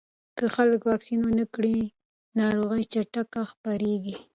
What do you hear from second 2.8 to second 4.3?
چټکه خپرېږي.